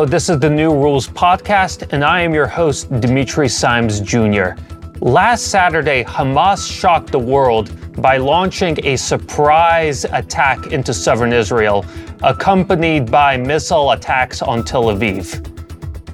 [0.00, 4.52] Hello, this is the New Rules Podcast, and I am your host, Dimitri Simes Jr.
[5.00, 11.84] Last Saturday, Hamas shocked the world by launching a surprise attack into southern Israel,
[12.22, 15.46] accompanied by missile attacks on Tel Aviv.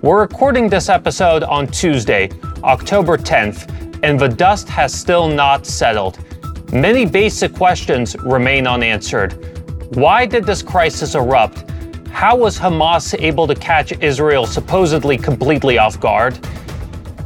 [0.03, 2.29] We're recording this episode on Tuesday,
[2.65, 6.19] October 10th, and the dust has still not settled.
[6.73, 9.95] Many basic questions remain unanswered.
[9.95, 11.71] Why did this crisis erupt?
[12.17, 16.39] How was Hamas able to catch Israel supposedly completely off guard?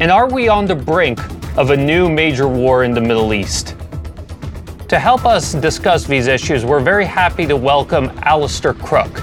[0.00, 1.20] And are we on the brink
[1.56, 3.76] of a new major war in the Middle East?
[4.88, 9.22] To help us discuss these issues, we're very happy to welcome Alastair Crooke,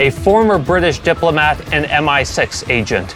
[0.00, 3.14] a former British diplomat and MI6 agent.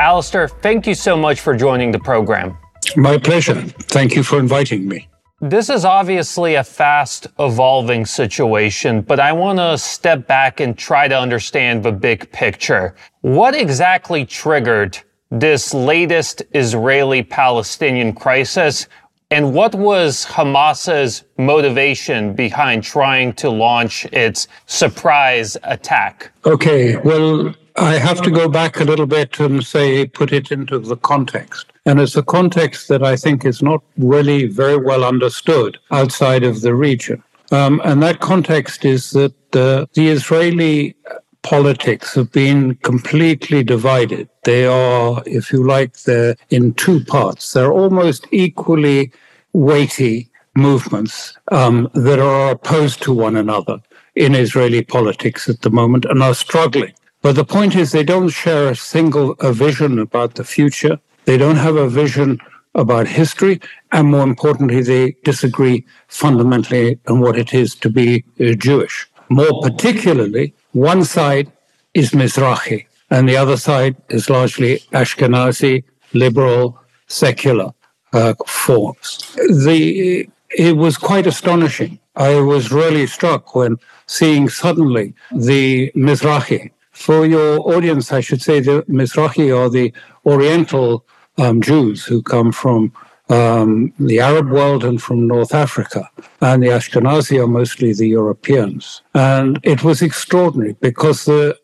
[0.00, 2.58] Alastair, thank you so much for joining the program.
[2.94, 3.62] My pleasure.
[3.88, 5.07] Thank you for inviting me.
[5.40, 11.06] This is obviously a fast evolving situation, but I want to step back and try
[11.06, 12.96] to understand the big picture.
[13.20, 14.98] What exactly triggered
[15.30, 18.88] this latest Israeli Palestinian crisis?
[19.30, 26.32] And what was Hamas's motivation behind trying to launch its surprise attack?
[26.46, 30.80] Okay, well, I have to go back a little bit and say, put it into
[30.80, 31.66] the context.
[31.88, 36.60] And it's a context that I think is not really very well understood outside of
[36.60, 37.22] the region.
[37.50, 40.94] Um, and that context is that the Israeli
[41.42, 44.28] politics have been completely divided.
[44.44, 47.52] They are, if you like, they're in two parts.
[47.52, 49.10] They're almost equally
[49.54, 53.80] weighty movements um, that are opposed to one another
[54.14, 56.92] in Israeli politics at the moment and are struggling.
[57.22, 61.00] But the point is, they don't share a single a vision about the future.
[61.28, 62.40] They don't have a vision
[62.74, 63.60] about history.
[63.92, 69.06] And more importantly, they disagree fundamentally on what it is to be uh, Jewish.
[69.28, 71.52] More particularly, one side
[71.92, 75.84] is Mizrahi, and the other side is largely Ashkenazi,
[76.14, 77.74] liberal, secular
[78.14, 79.18] uh, forms.
[79.66, 81.98] The, it was quite astonishing.
[82.16, 86.70] I was really struck when seeing suddenly the Mizrahi.
[86.92, 89.92] For your audience, I should say the Mizrahi are the
[90.24, 91.04] Oriental
[91.38, 92.92] um, Jews who come from
[93.30, 96.08] um, the Arab world and from North Africa.
[96.40, 99.02] And the Ashkenazi are mostly the Europeans.
[99.14, 101.58] And it was extraordinary because the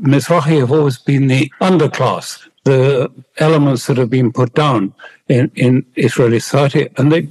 [0.00, 4.94] Mizrahi have always been the underclass, the elements that have been put down
[5.28, 6.88] in, in Israeli society.
[6.96, 7.28] And they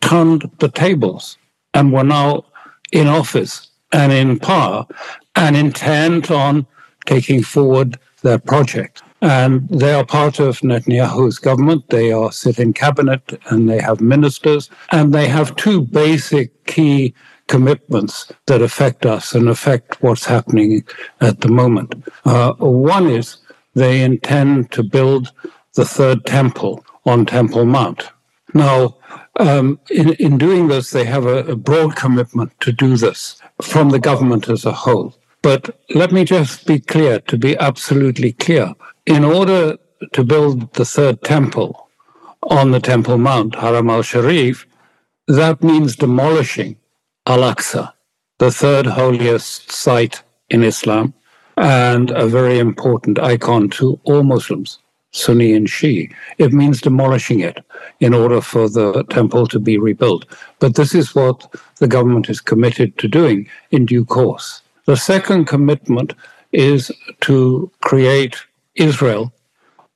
[0.00, 1.38] turned the tables
[1.74, 2.44] and were now
[2.92, 4.86] in office and in power
[5.36, 6.66] and intent on
[7.06, 9.02] taking forward their project.
[9.22, 11.88] And they are part of Netanyahu's government.
[11.90, 14.70] They are sit in cabinet and they have ministers.
[14.90, 17.14] And they have two basic key
[17.48, 20.84] commitments that affect us and affect what's happening
[21.20, 21.94] at the moment.
[22.24, 23.38] Uh, one is
[23.74, 25.32] they intend to build
[25.74, 28.08] the third temple on Temple Mount.
[28.54, 28.96] Now,
[29.36, 33.90] um, in, in doing this, they have a, a broad commitment to do this from
[33.90, 35.14] the government as a whole.
[35.42, 38.74] But let me just be clear, to be absolutely clear
[39.10, 39.76] in order
[40.12, 41.88] to build the third temple
[42.44, 44.66] on the Temple Mount, Haram al Sharif,
[45.26, 46.76] that means demolishing
[47.26, 47.92] Al Aqsa,
[48.38, 51.12] the third holiest site in Islam
[51.56, 54.78] and a very important icon to all Muslims,
[55.10, 56.08] Sunni and Shia.
[56.38, 57.58] It means demolishing it
[57.98, 60.24] in order for the temple to be rebuilt.
[60.60, 64.62] But this is what the government is committed to doing in due course.
[64.86, 66.14] The second commitment
[66.52, 68.36] is to create
[68.80, 69.32] Israel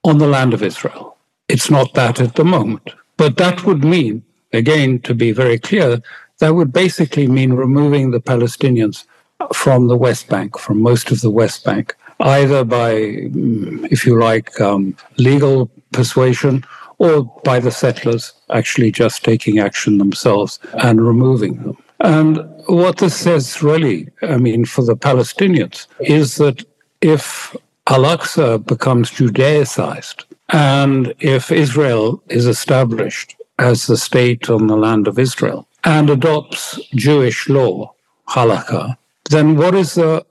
[0.05, 1.17] on the land of Israel.
[1.49, 2.91] It's not that at the moment.
[3.17, 4.23] But that would mean,
[4.53, 6.03] again, to be very clear,
[6.39, 9.05] that would basically mean removing the Palestinians
[9.53, 14.19] from the West Bank, from most of the West Bank, either by, mm, if you
[14.19, 16.65] like, um, legal persuasion
[16.99, 21.77] or by the settlers actually just taking action themselves and removing them.
[22.01, 26.65] And what this says really, I mean, for the Palestinians, is that
[27.01, 27.57] if
[27.87, 35.07] Al Aqsa becomes Judaicized, and if Israel is established as the state on the land
[35.07, 37.95] of Israel and adopts Jewish law,
[38.29, 38.97] halakha,
[39.29, 40.23] then what is there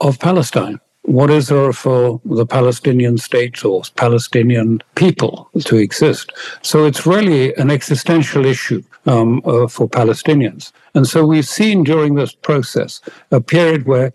[0.00, 0.78] of Palestine?
[1.02, 6.32] What is there for the Palestinian state or Palestinian people to exist?
[6.62, 10.70] So it's really an existential issue um, uh, for Palestinians.
[10.94, 13.00] And so we've seen during this process
[13.32, 14.12] a period where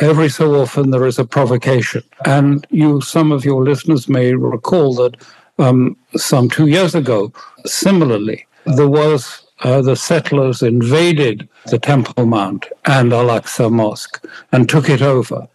[0.00, 2.02] every so often there is a provocation.
[2.24, 5.16] And you, some of your listeners may recall that
[5.58, 7.32] um, some two years ago,
[7.66, 14.68] similarly, there was uh, the settlers invaded the Temple Mount and Al Aqsa Mosque and
[14.68, 15.48] took it over.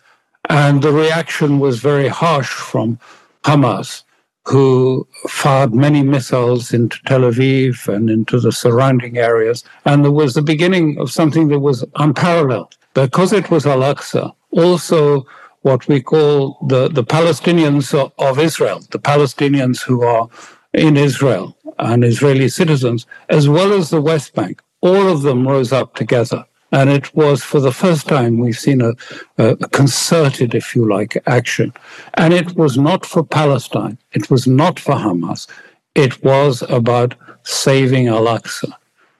[0.49, 2.99] And the reaction was very harsh from
[3.43, 4.03] Hamas,
[4.45, 9.63] who fired many missiles into Tel Aviv and into the surrounding areas.
[9.85, 12.75] And there was the beginning of something that was unparalleled.
[12.93, 15.25] Because it was Al Aqsa, also
[15.61, 20.29] what we call the, the Palestinians of Israel, the Palestinians who are
[20.73, 25.71] in Israel and Israeli citizens, as well as the West Bank, all of them rose
[25.71, 28.93] up together and it was for the first time we've seen a,
[29.37, 31.71] a, concerted, if you like, action.
[32.15, 35.47] And it was not for Palestine, it was not for Hamas,
[35.93, 37.13] it was about
[37.43, 38.73] saving Al Aqsa.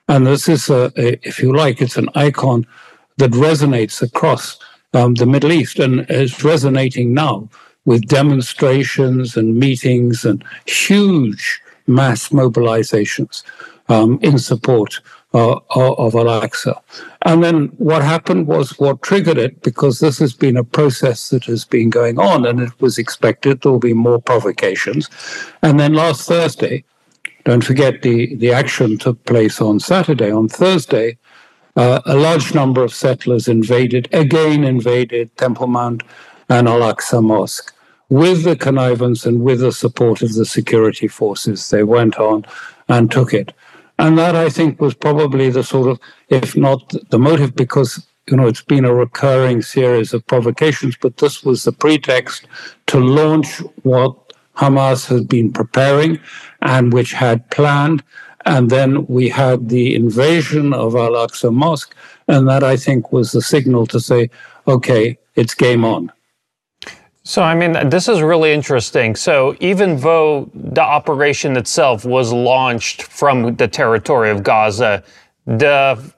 [0.07, 2.65] And this is, a, a, if you like, it's an icon
[3.17, 4.57] that resonates across
[4.93, 7.49] um, the Middle East and is resonating now
[7.85, 13.43] with demonstrations and meetings and huge mass mobilizations
[13.89, 15.01] um, in support
[15.33, 16.79] uh, of Al-Aqsa.
[17.23, 21.45] And then what happened was what triggered it, because this has been a process that
[21.45, 25.09] has been going on and it was expected there will be more provocations.
[25.61, 26.83] And then last Thursday,
[27.45, 30.31] don't forget the, the action took place on Saturday.
[30.31, 31.17] On Thursday,
[31.75, 36.03] uh, a large number of settlers invaded, again invaded Temple Mount
[36.49, 37.73] and Al-Aqsa Mosque
[38.09, 41.69] with the connivance and with the support of the security forces.
[41.69, 42.45] They went on
[42.87, 43.53] and took it.
[43.97, 45.99] And that, I think, was probably the sort of,
[46.29, 51.17] if not the motive, because you know, it's been a recurring series of provocations, but
[51.17, 52.47] this was the pretext
[52.87, 54.15] to launch what
[54.55, 56.19] Hamas had been preparing
[56.61, 58.03] and which had planned.
[58.45, 61.95] And then we had the invasion of Al Aqsa Mosque.
[62.27, 64.29] And that, I think, was the signal to say,
[64.67, 66.11] okay, it's game on.
[67.25, 69.15] So, I mean, this is really interesting.
[69.15, 75.03] So, even though the operation itself was launched from the territory of Gaza,
[75.45, 76.13] the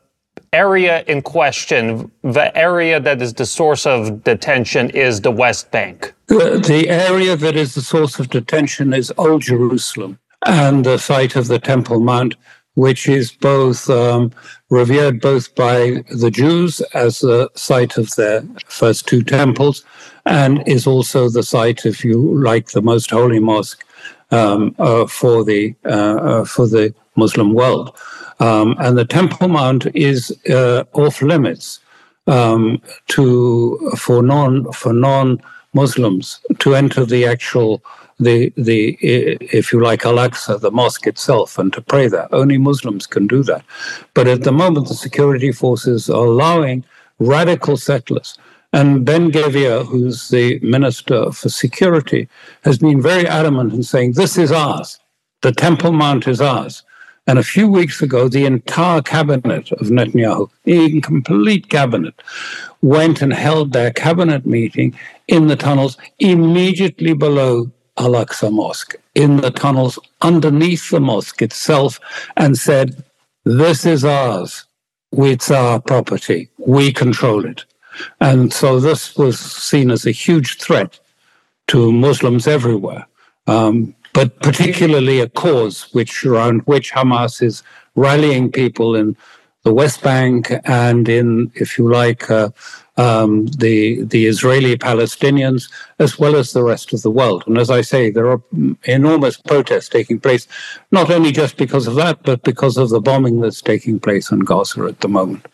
[0.52, 6.14] area in question, the area that is the source of detention, is the West Bank.
[6.28, 11.36] The, the area that is the source of detention is Old Jerusalem and the site
[11.36, 12.36] of the Temple Mount,
[12.76, 14.32] which is both um,
[14.70, 19.84] revered both by the Jews as the site of their first two temples,
[20.26, 23.84] and is also the site, if you like, the most holy mosque
[24.32, 27.96] um, uh, for the uh, uh, for the Muslim world.
[28.40, 31.80] Um, and the Temple Mount is uh, off limits
[32.28, 35.42] um, to for non for non
[35.74, 37.84] Muslims to enter the actual
[38.20, 42.28] the the if you like Al-Aqsa, the mosque itself, and to pray there.
[42.34, 43.64] Only Muslims can do that.
[44.14, 46.86] But at the moment, the security forces are allowing
[47.20, 48.38] radical settlers
[48.76, 52.28] and Ben Gvir, who's the Minister for Security,
[52.66, 55.00] has been very adamant in saying, This is ours.
[55.44, 56.84] The Temple Mount is ours.
[57.26, 62.16] And a few weeks ago, the entire cabinet of Netanyahu, the complete cabinet,
[62.82, 64.94] went and held their cabinet meeting
[65.30, 72.00] in the tunnels immediately below Al Aqsa Mosque, in the tunnels underneath the mosque itself,
[72.36, 73.04] and said,
[73.46, 74.66] This is ours.
[75.14, 76.50] It's our property.
[76.58, 77.64] We control it.
[78.20, 81.00] And so this was seen as a huge threat
[81.68, 83.08] to Muslims everywhere,
[83.48, 87.64] um, but particularly a cause which around which Hamas is
[87.96, 89.16] rallying people in
[89.66, 92.50] the West Bank and in, if you like, uh,
[92.98, 95.70] um, the the Israeli Palestinians
[96.00, 97.44] as well as the rest of the world.
[97.48, 98.42] And as I say, there are
[98.84, 100.48] enormous protests taking place,
[100.92, 104.40] not only just because of that, but because of the bombing that's taking place in
[104.40, 105.46] Gaza at the moment.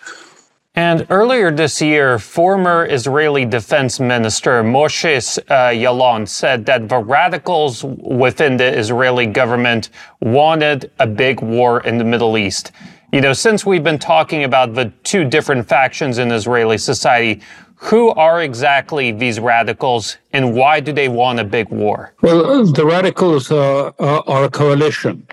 [0.75, 7.83] And earlier this year, former Israeli Defense Minister Moshe uh, Yaalon said that the radicals
[7.83, 9.89] within the Israeli government
[10.21, 12.71] wanted a big war in the Middle East.
[13.11, 17.41] You know, since we've been talking about the two different factions in Israeli society,
[17.75, 22.13] who are exactly these radicals and why do they want a big war?
[22.21, 25.27] Well, the radicals are, are, are a coalition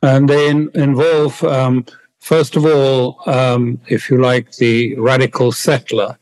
[0.00, 1.84] and they in, involve um,
[2.20, 6.18] First of all, um, if you like, the radical settler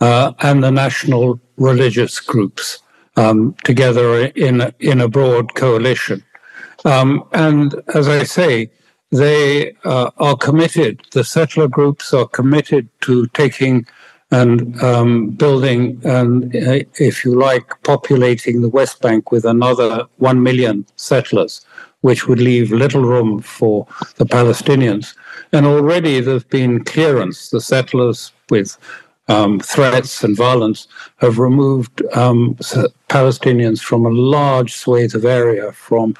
[0.00, 2.82] uh, and the national religious groups
[3.16, 6.22] um, together in a, in a broad coalition.
[6.84, 8.70] Um, and as I say,
[9.10, 13.86] they uh, are committed, the settler groups are committed to taking
[14.32, 20.42] and um, building and, uh, if you like, populating the West Bank with another 1
[20.42, 21.66] million settlers
[22.02, 23.86] which would leave little room for
[24.16, 25.14] the Palestinians.
[25.52, 27.50] And already there's been clearance.
[27.50, 28.78] The settlers, with
[29.28, 32.54] um, threats and violence, have removed um,
[33.08, 36.14] Palestinians from a large swathe of area from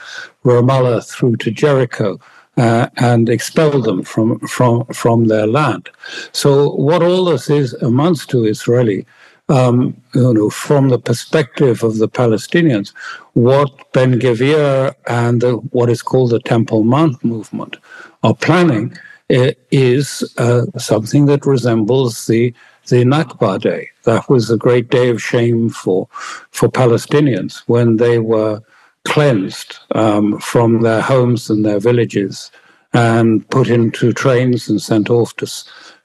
[0.44, 2.20] Ramallah through to Jericho.
[2.60, 5.88] Uh, and expel them from, from, from their land.
[6.32, 9.06] So, what all this is amounts to is really
[9.50, 12.92] um, you know, from the perspective of the Palestinians,
[13.32, 17.76] what Ben Gvir and the, what is called the Temple Mount movement
[18.22, 18.96] are planning
[19.34, 22.54] uh, is uh, something that resembles the
[22.88, 23.88] the Nakba day.
[24.04, 26.08] That was a great day of shame for
[26.50, 28.60] for Palestinians when they were
[29.04, 32.50] cleansed um, from their homes and their villages
[32.92, 35.46] and put into trains and sent off to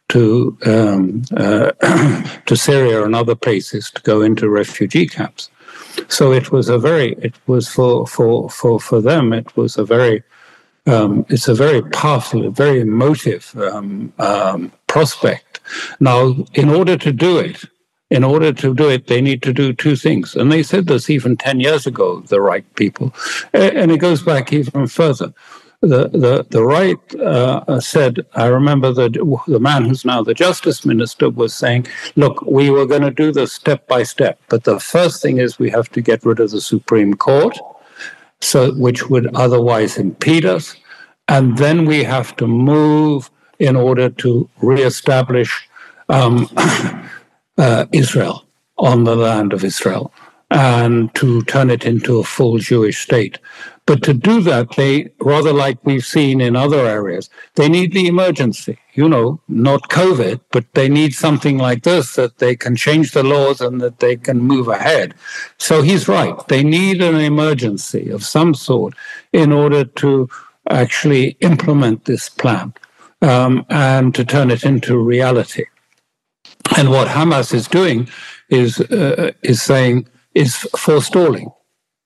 [0.07, 1.71] to um, uh,
[2.45, 5.49] to Syria and other places to go into refugee camps.
[6.09, 9.83] So it was a very it was for for for for them it was a
[9.83, 10.23] very
[10.87, 15.59] um, it's a very powerful, very emotive um, um, prospect.
[15.99, 17.63] Now, in order to do it,
[18.09, 20.35] in order to do it, they need to do two things.
[20.35, 23.13] And they said this even 10 years ago, the right people.
[23.53, 25.33] And it goes back even further.
[25.81, 29.13] The, the, the right uh, said, I remember that
[29.47, 33.31] the man who's now the justice minister was saying, look, we were going to do
[33.31, 34.39] this step by step.
[34.50, 37.57] But the first thing is we have to get rid of the Supreme Court
[38.45, 40.75] so which would otherwise impede us.
[41.27, 45.67] And then we have to move in order to reestablish
[46.09, 46.47] um,
[47.57, 48.45] uh, Israel
[48.77, 50.13] on the land of Israel
[50.51, 53.39] and to turn it into a full Jewish state.
[53.88, 58.07] But to do that, they, rather like we've seen in other areas, they need the
[58.07, 63.12] emergency, you know, not COVID, but they need something like this that they can change
[63.12, 65.13] the laws and that they can move ahead.
[65.57, 66.35] So he's right.
[66.47, 68.95] They need an emergency of some sort
[69.33, 70.29] in order to
[70.69, 72.74] actually implement this plan
[73.21, 75.65] um, and to turn it into reality.
[76.77, 78.10] And what Hamas is doing
[78.50, 81.51] is uh, is saying is forestalling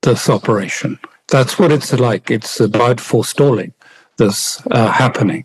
[0.02, 0.98] this operation.
[1.28, 2.30] That's what it's like.
[2.30, 3.72] It's about forestalling
[4.16, 5.44] this uh, happening.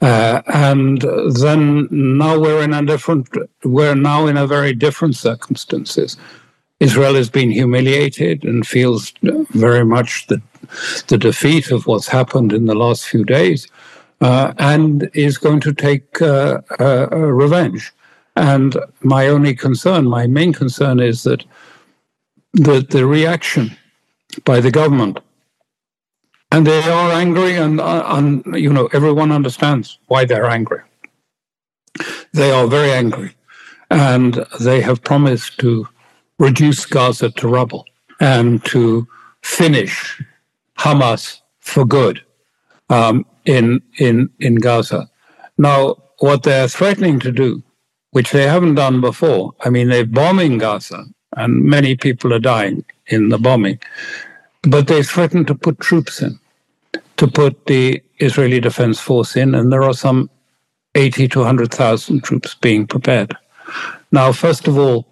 [0.00, 1.02] Uh, and
[1.42, 3.28] then now we're in a different,
[3.64, 6.16] we're now in a very different circumstances.
[6.80, 9.12] Israel has been humiliated and feels
[9.50, 10.40] very much the,
[11.08, 13.66] the defeat of what's happened in the last few days
[14.20, 17.92] uh, and is going to take uh, uh, revenge.
[18.38, 21.44] And my only concern, my main concern is that
[22.52, 23.76] the, the reaction
[24.44, 25.18] by the government.
[26.52, 30.80] And they are angry, and, uh, and you know everyone understands why they're angry.
[32.32, 33.34] They are very angry,
[33.90, 35.88] and they have promised to
[36.38, 37.84] reduce Gaza to rubble
[38.20, 39.06] and to
[39.42, 40.22] finish
[40.78, 42.24] Hamas for good
[42.88, 45.10] um, in in in Gaza.
[45.58, 47.62] Now, what they're threatening to do,
[48.10, 51.04] which they haven't done before, I mean, they're bombing Gaza,
[51.36, 53.78] and many people are dying in the bombing.
[54.62, 56.38] But they threatened to put troops in,
[57.16, 60.30] to put the Israeli Defense Force in, and there are some
[60.94, 63.36] 80 to 100,000 troops being prepared.
[64.10, 65.06] Now, first of all,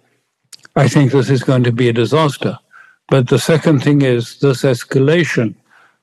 [0.75, 2.57] I think this is going to be a disaster.
[3.09, 5.55] But the second thing is this escalation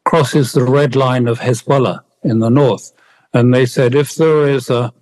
[0.04, 2.92] crosses the red line of Hezbollah in the north.
[3.34, 4.92] And they said if there is a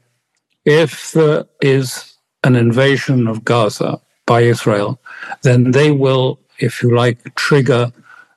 [0.65, 2.15] if there is
[2.45, 5.01] an invasion of Gaza by Israel,
[5.43, 7.93] then they will, if you like, trigger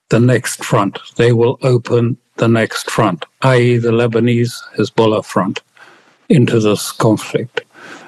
[0.09, 0.99] the next front.
[1.15, 5.61] They will open the next front, i.e., the Lebanese Hezbollah front,
[6.29, 7.61] into this conflict.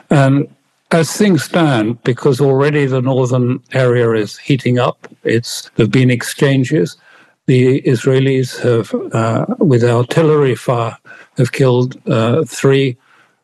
[0.09, 0.53] And
[0.91, 6.97] as things stand, because already the northern area is heating up, it's there've been exchanges.
[7.45, 10.97] The Israelis have, uh, with artillery fire,
[11.37, 12.97] have killed uh, three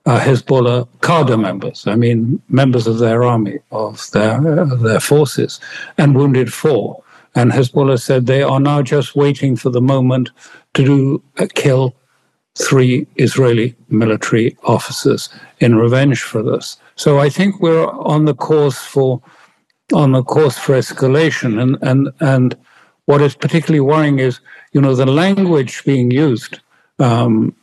[0.05, 5.59] uh, Hezbollah cadre members, I mean, members of their army, of their, uh, their forces,
[5.97, 7.01] and wounded four.
[7.35, 10.29] And Hezbollah said they are now just waiting for the moment
[10.73, 11.95] to do, uh, kill
[12.55, 15.29] three Israeli military officers
[15.59, 16.77] in revenge for this.
[16.95, 19.21] So I think we're on the course for
[19.91, 21.61] on the course for escalation.
[21.61, 22.55] And and and
[23.05, 24.39] what is particularly worrying is,
[24.71, 26.59] you know, the language being used
[26.99, 27.55] um,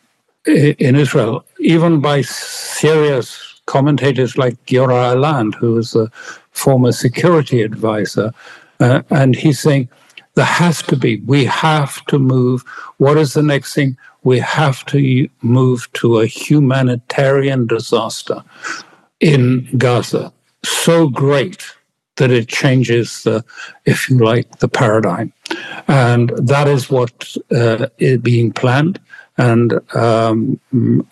[0.46, 6.10] in Israel, even by serious commentators like Giora Eiland, who is a
[6.50, 8.32] former security advisor,
[8.80, 9.88] uh, and he's saying
[10.34, 12.62] there has to be, we have to move.
[12.98, 13.96] What is the next thing?
[14.22, 18.42] We have to move to a humanitarian disaster
[19.20, 21.64] in Gaza so great
[22.16, 23.44] that it changes the,
[23.86, 25.32] if you like, the paradigm.
[25.88, 29.00] And that is what uh, is being planned.
[29.40, 30.60] And um,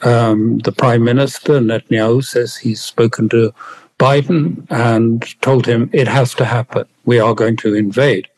[0.02, 3.54] um, the prime minister, Netanyahu, says he's spoken to
[3.99, 6.85] Biden and told him it has to happen.
[7.06, 8.28] We are going to invade.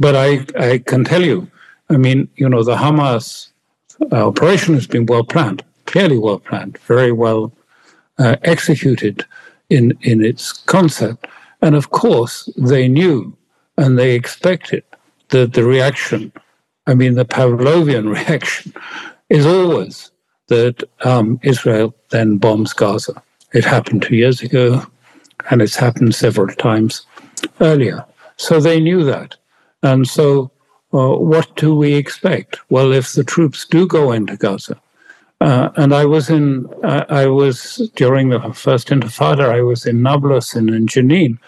[0.00, 1.48] But I, I can tell you,
[1.90, 3.50] I mean, you know, the Hamas
[4.10, 7.52] uh, operation has been well planned, clearly well planned, very well
[8.18, 9.24] uh, executed
[9.70, 11.28] in, in its concept.
[11.62, 13.36] And of course, they knew
[13.78, 14.82] and they expected
[15.28, 16.32] that the reaction,
[16.86, 18.72] I mean, the Pavlovian reaction,
[19.30, 20.10] is always
[20.48, 23.22] that um, Israel then bombs Gaza.
[23.52, 24.84] It happened two years ago,
[25.50, 27.06] and it's happened several times
[27.60, 28.04] earlier.
[28.36, 29.36] So they knew that.
[29.82, 30.50] And so,
[30.92, 32.58] uh, what do we expect?
[32.70, 34.80] Well, if the troops do go into Gaza,
[35.40, 40.02] uh, and I was in, uh, I was during the first Intifada, I was in
[40.02, 41.38] Nablus and in Jenin,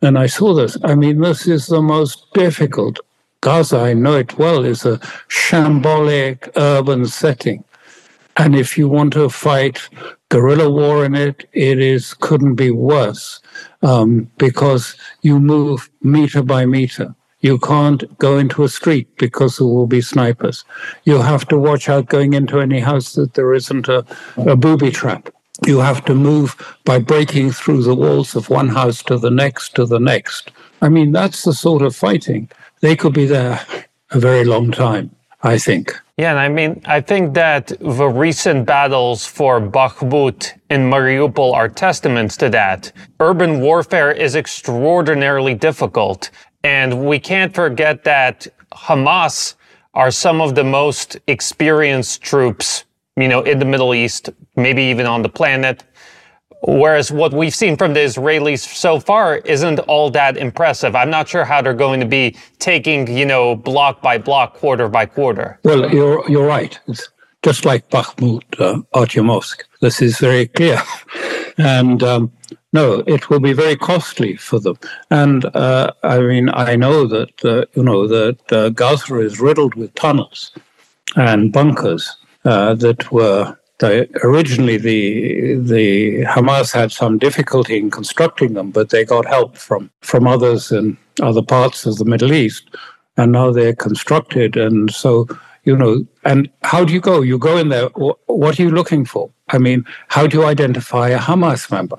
[0.00, 0.76] and I saw this.
[0.84, 3.00] I mean, this is the most difficult.
[3.44, 4.96] Gaza, I know it well, is a
[5.28, 7.62] shambolic urban setting.
[8.38, 9.86] And if you want to fight
[10.30, 13.42] guerrilla war in it, it is couldn't be worse
[13.82, 17.14] um, because you move meter by meter.
[17.40, 20.64] You can't go into a street because there will be snipers.
[21.04, 24.06] You have to watch out going into any house that there isn't a,
[24.38, 25.28] a booby trap.
[25.66, 29.74] You have to move by breaking through the walls of one house to the next
[29.74, 30.50] to the next.
[30.80, 32.48] I mean, that's the sort of fighting.
[32.84, 33.64] They could be there
[34.10, 35.10] a very long time,
[35.42, 35.98] I think.
[36.18, 41.66] Yeah, and I mean, I think that the recent battles for Bakhmut and Mariupol are
[41.66, 42.92] testaments to that.
[43.20, 46.30] Urban warfare is extraordinarily difficult.
[46.62, 49.54] And we can't forget that Hamas
[49.94, 52.84] are some of the most experienced troops,
[53.16, 55.84] you know, in the Middle East, maybe even on the planet.
[56.66, 60.96] Whereas what we've seen from the Israelis so far isn't all that impressive.
[60.96, 64.88] I'm not sure how they're going to be taking, you know, block by block, quarter
[64.88, 65.58] by quarter.
[65.64, 66.78] Well, you're you're right.
[66.88, 67.08] It's
[67.42, 69.64] just like Bakhmut, uh, Artyomovsk.
[69.80, 70.80] This is very clear,
[71.58, 72.32] and um,
[72.72, 74.78] no, it will be very costly for them.
[75.10, 79.74] And uh, I mean, I know that uh, you know that uh, Gaza is riddled
[79.74, 80.52] with tunnels
[81.14, 82.10] and bunkers
[82.46, 88.90] uh, that were the, originally the the Hamas had some difficulty in constructing them, but
[88.90, 92.68] they got help from from others in other parts of the Middle East,
[93.16, 94.56] and now they're constructed.
[94.56, 95.26] And so
[95.64, 97.22] you know, and how do you go?
[97.22, 97.88] You go in there.
[98.26, 99.30] What are you looking for?
[99.48, 101.98] I mean, how do you identify a Hamas member?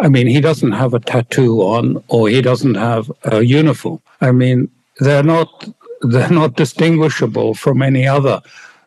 [0.00, 4.00] I mean, he doesn't have a tattoo on, or he doesn't have a uniform.
[4.20, 4.68] I mean,
[5.00, 5.68] they're not
[6.02, 8.42] they're not distinguishable from any other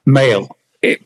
[0.05, 0.56] male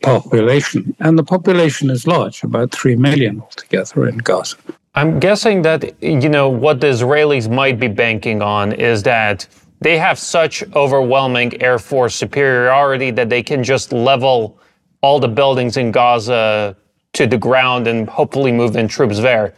[0.01, 4.57] population, and the population is large, about three million altogether in Gaza.
[4.95, 9.47] I'm guessing that you know what the Israelis might be banking on is that
[9.79, 14.59] they have such overwhelming air force superiority that they can just level
[15.01, 16.75] all the buildings in Gaza
[17.13, 19.53] to the ground and hopefully move in troops there.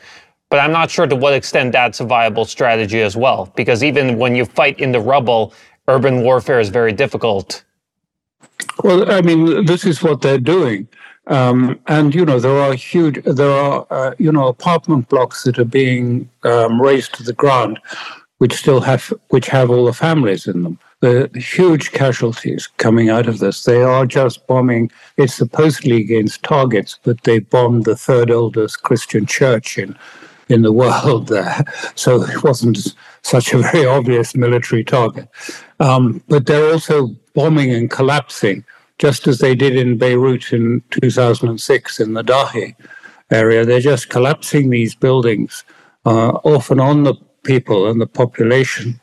[0.49, 4.17] But I'm not sure to what extent that's a viable strategy as well, because even
[4.19, 5.53] when you fight in the rubble,
[5.87, 7.63] urban warfare is very difficult
[8.83, 10.87] well, I mean, this is what they're doing.
[11.27, 15.57] Um, and you know there are huge there are uh, you know apartment blocks that
[15.57, 17.79] are being um, razed to the ground
[18.39, 20.79] which still have which have all the families in them.
[20.99, 23.63] The huge casualties coming out of this.
[23.63, 29.25] They are just bombing it's supposedly against targets but they bombed the third oldest christian
[29.25, 29.97] church in
[30.49, 31.63] in the world there.
[31.95, 35.29] So it wasn't such a very obvious military target.
[35.79, 38.63] Um, but they're also bombing and collapsing,
[38.99, 42.75] just as they did in Beirut in 2006 in the Dahi
[43.31, 43.65] area.
[43.65, 45.63] They're just collapsing these buildings,
[46.05, 48.99] uh, often on the people and the population.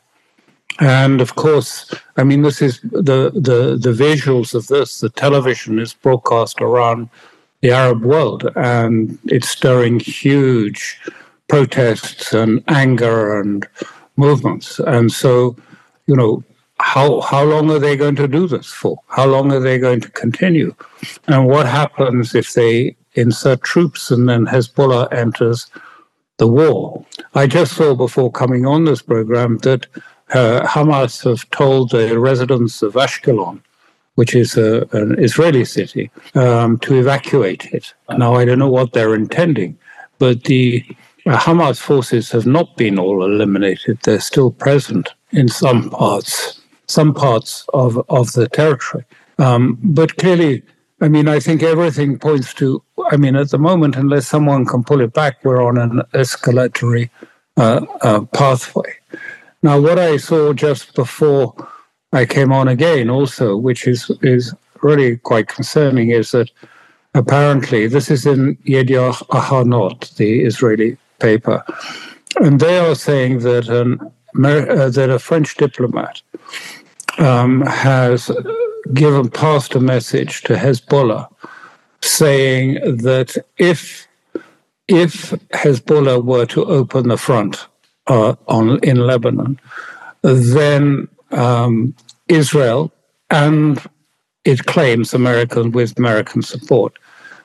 [0.79, 4.99] And of course, I mean, this is the, the, the visuals of this.
[4.99, 7.09] The television is broadcast around
[7.61, 10.99] the Arab world, and it's stirring huge
[11.47, 13.67] protests and anger and
[14.15, 14.79] movements.
[14.79, 15.55] And so,
[16.07, 16.43] you know,
[16.81, 18.99] how how long are they going to do this for?
[19.07, 20.75] How long are they going to continue?
[21.27, 25.67] And what happens if they insert troops and then Hezbollah enters
[26.37, 27.05] the war?
[27.35, 29.87] I just saw before coming on this program that
[30.33, 33.61] uh, Hamas have told the residents of Ashkelon,
[34.15, 37.93] which is a, an Israeli city, um, to evacuate it.
[38.09, 39.77] Now I don't know what they're intending,
[40.19, 40.83] but the
[41.25, 43.99] uh, Hamas forces have not been all eliminated.
[44.03, 46.60] They're still present in some parts
[46.91, 49.05] some parts of, of the territory.
[49.37, 50.63] Um, but clearly,
[50.99, 54.83] I mean, I think everything points to, I mean, at the moment, unless someone can
[54.83, 57.09] pull it back, we're on an escalatory
[57.57, 58.93] uh, uh, pathway.
[59.63, 61.55] Now, what I saw just before
[62.13, 66.51] I came on again, also, which is, is really quite concerning, is that
[67.13, 71.63] apparently this is in Yediot Ahronot, the Israeli paper,
[72.39, 73.99] and they are saying that an
[74.33, 76.21] uh, that a French diplomat
[77.17, 78.31] um, has
[78.93, 81.27] given passed a message to Hezbollah
[82.01, 84.07] saying that if
[84.87, 87.67] if Hezbollah were to open the front
[88.07, 89.59] uh, on in Lebanon,
[90.23, 91.93] then um,
[92.27, 92.91] Israel
[93.29, 93.81] and
[94.43, 96.97] it claims American with American support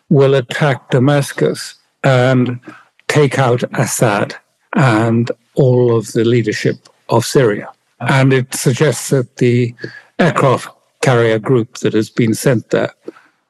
[0.09, 2.61] will attack Damascus and
[3.09, 4.35] take out Assad
[4.74, 7.68] and all of the leadership of Syria.
[8.01, 9.75] And it suggests that the
[10.19, 10.69] aircraft
[11.01, 12.93] carrier group that has been sent there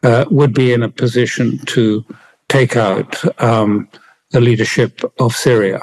[0.02, 2.04] uh, would be in a position to
[2.48, 3.10] take out
[3.42, 3.88] um,
[4.30, 5.80] the leadership of Syria.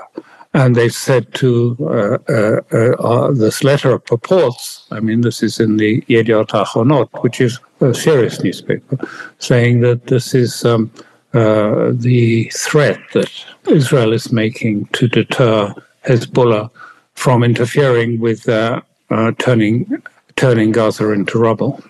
[0.54, 5.60] And they've said to uh, uh, uh, uh, this letter purports, I mean, this is
[5.60, 8.97] in the Yediot Ahronot, which is a serious newspaper,
[9.39, 10.91] saying that this is um,
[11.34, 13.32] uh, the threat that
[13.67, 15.73] Israel is making to deter
[16.06, 16.69] Hezbollah
[17.15, 20.02] from interfering with uh, uh, turning
[20.36, 21.82] turning Gaza into rubble.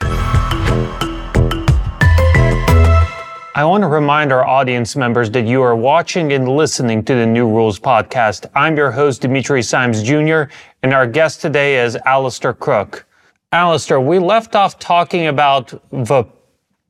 [3.56, 7.26] I want to remind our audience members that you are watching and listening to the
[7.26, 8.50] New Rules podcast.
[8.56, 10.46] I'm your host, Dimitri Simes Jr.,
[10.82, 13.06] and our guest today is Alastair Crooke.
[13.52, 16.26] Alastair, we left off talking about the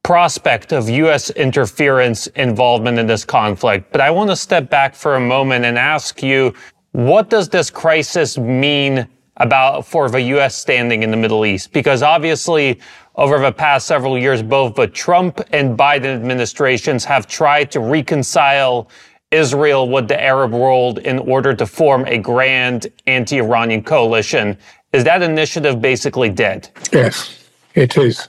[0.03, 1.29] prospect of U.S.
[1.31, 5.77] interference involvement in this conflict, but I want to step back for a moment and
[5.77, 6.53] ask you,
[6.93, 10.55] what does this crisis mean about for the U.S.
[10.55, 11.73] standing in the Middle East?
[11.73, 12.79] Because obviously,
[13.15, 18.89] over the past several years, both the Trump and Biden administrations have tried to reconcile
[19.31, 24.55] Israel with the Arab world in order to form a grand anti Iranian coalition.
[24.93, 26.69] Is that initiative basically dead?
[26.91, 28.27] Yes, it is.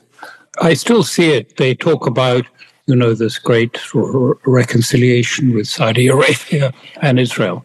[0.62, 1.58] I still see it.
[1.58, 2.46] They talk about,
[2.86, 3.78] you know, this great
[4.46, 6.72] reconciliation with Saudi Arabia
[7.02, 7.62] and Israel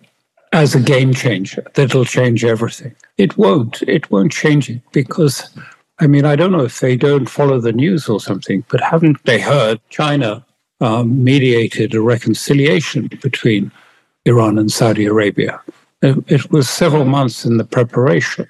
[0.51, 2.95] as a game changer that'll change everything.
[3.17, 3.81] It won't.
[3.83, 5.49] It won't change it because
[5.99, 9.23] I mean, I don't know if they don't follow the news or something, but haven't
[9.25, 10.45] they heard China
[10.79, 13.71] um, mediated a reconciliation between
[14.25, 15.59] Iran and Saudi Arabia?
[16.01, 18.47] It, was several months in the preparation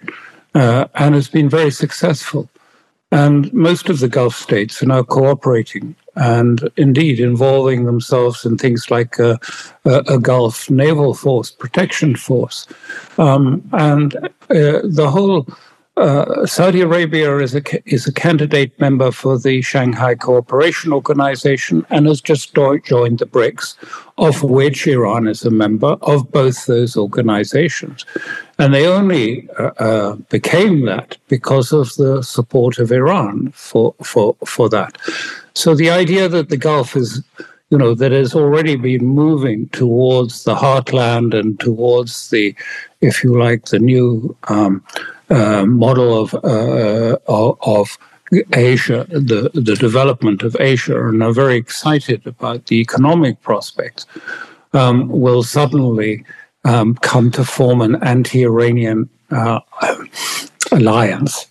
[0.54, 2.48] uh, and has been very successful.
[3.12, 8.92] And most of the Gulf states are now cooperating and indeed involving themselves in things
[8.92, 9.40] like a,
[9.86, 12.68] a, a Gulf naval force, protection force.
[13.18, 15.48] Um, and uh, the whole
[16.00, 22.08] uh, Saudi Arabia is a is a candidate member for the Shanghai Cooperation Organization and
[22.08, 23.76] has just joined the BRICS,
[24.18, 28.06] of which Iran is a member of both those organizations,
[28.58, 34.38] and they only uh, uh, became that because of the support of Iran for for
[34.46, 34.98] for that.
[35.60, 37.22] So the idea that the Gulf is
[37.70, 42.56] you know, that has already been moving towards the heartland and towards the,
[43.02, 44.84] if you like, the new um,
[45.30, 47.98] uh, model of uh, of
[48.54, 54.08] Asia, the the development of Asia, and are very excited about the economic prospects,
[54.74, 56.26] um, will suddenly
[56.66, 59.60] um, come to form an anti-Iranian uh,
[60.72, 61.46] alliance.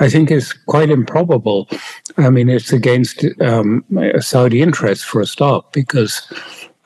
[0.00, 1.68] I think is quite improbable.
[2.16, 3.84] I mean, it's against um,
[4.20, 6.20] Saudi interests for a start, because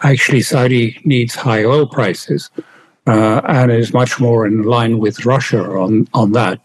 [0.03, 2.51] actually Saudi needs high oil prices
[3.07, 6.61] uh, and is much more in line with Russia on, on that.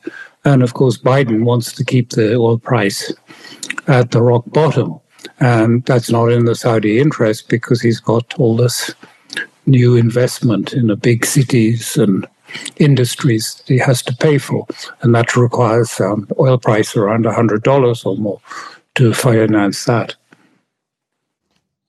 [0.46, 3.14] And of course, Biden wants to keep the oil price
[3.88, 5.00] at the rock bottom.
[5.40, 8.94] And that's not in the Saudi interest because he's got all this
[9.66, 12.28] new investment in the big cities and
[12.78, 14.68] industries he has to pay for.
[15.02, 18.40] And that requires um, oil price around $100 or more
[18.96, 20.16] to finance that.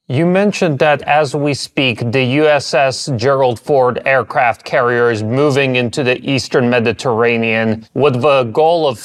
[0.07, 6.05] You mentioned that as we speak, the USS Gerald Ford aircraft carrier is moving into
[6.05, 8.99] the eastern Mediterranean with the goal of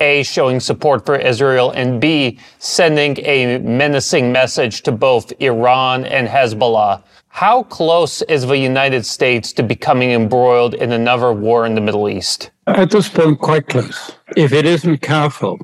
[0.00, 6.26] A, showing support for Israel, and B, sending a menacing message to both Iran and
[6.26, 7.02] Hezbollah.
[7.30, 12.08] How close is the United States to becoming embroiled in another war in the Middle
[12.08, 12.50] East?
[12.66, 14.12] At this point, quite close.
[14.36, 15.58] If it isn't careful.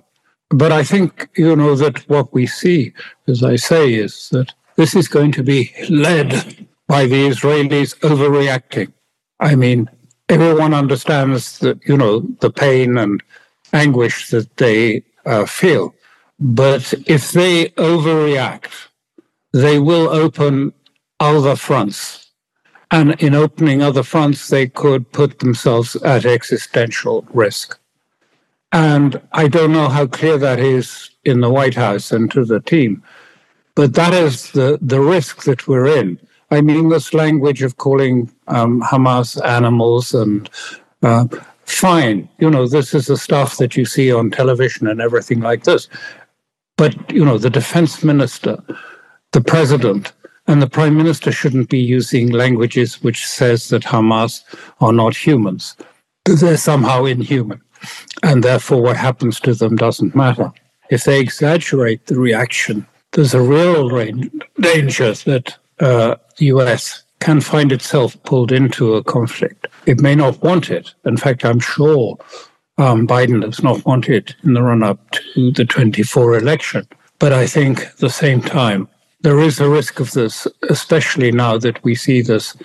[0.50, 2.92] But I think, you know, that what we see,
[3.26, 8.92] as I say, is that this is going to be led by the Israelis overreacting.
[9.40, 9.90] I mean,
[10.28, 13.20] everyone understands that, you know, the pain and
[13.72, 15.94] anguish that they uh, feel.
[16.38, 18.72] But if they overreact,
[19.52, 20.72] they will open
[21.20, 22.30] other fronts.
[22.90, 27.78] And in opening other fronts, they could put themselves at existential risk.
[28.72, 32.60] And I don't know how clear that is in the White House and to the
[32.60, 33.02] team.
[33.74, 36.18] But that is the, the risk that we're in.
[36.50, 40.48] I mean, this language of calling um, Hamas animals and
[41.02, 41.26] uh,
[41.64, 45.64] fine, you know, this is the stuff that you see on television and everything like
[45.64, 45.88] this.
[46.76, 48.62] But, you know, the defense minister,
[49.32, 50.12] the president,
[50.46, 54.42] And the prime minister shouldn't be using languages which says that Hamas
[54.80, 55.76] are not humans.
[56.24, 57.60] They're somehow inhuman.
[58.22, 60.52] And therefore, what happens to them doesn't matter.
[60.90, 63.88] If they exaggerate the reaction, there's a real
[64.60, 69.66] danger that uh, the US can find itself pulled into a conflict.
[69.86, 70.94] It may not want it.
[71.04, 72.18] In fact, I'm sure
[72.78, 76.86] um, Biden does not want it in the run up to the 24 election.
[77.18, 78.88] But I think at the same time,
[79.26, 82.56] there is a risk of this, especially now that we see this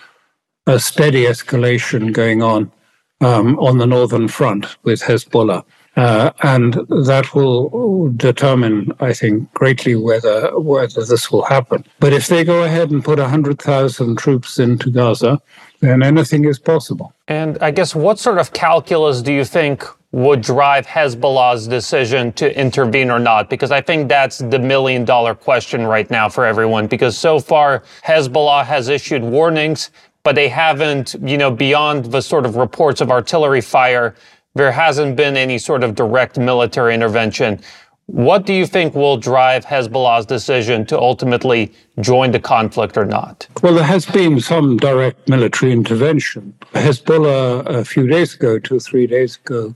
[0.67, 2.71] a steady escalation going on
[3.19, 5.65] um, on the northern front with Hezbollah.
[5.97, 6.75] Uh, and
[7.07, 11.83] that will determine, I think, greatly whether whether this will happen.
[11.99, 15.41] But if they go ahead and put 100,000 troops into Gaza,
[15.79, 17.11] then anything is possible.
[17.27, 22.59] And I guess what sort of calculus do you think would drive Hezbollah's decision to
[22.59, 23.49] intervene or not?
[23.49, 26.87] Because I think that's the million dollar question right now for everyone.
[26.87, 29.91] Because so far, Hezbollah has issued warnings,
[30.23, 34.15] but they haven't, you know, beyond the sort of reports of artillery fire,
[34.53, 37.61] there hasn't been any sort of direct military intervention.
[38.07, 41.71] What do you think will drive Hezbollah's decision to ultimately
[42.01, 43.47] join the conflict or not?
[43.63, 46.53] Well, there has been some direct military intervention.
[46.73, 49.73] Hezbollah, a few days ago, two or three days ago,